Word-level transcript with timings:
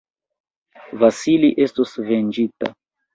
Vasili 1.03 1.49
estos 1.65 1.91
venĝita! 2.09 2.71